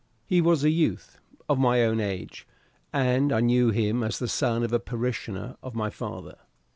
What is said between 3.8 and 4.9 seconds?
as the son of a